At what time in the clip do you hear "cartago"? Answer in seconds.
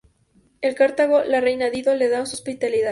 0.73-1.23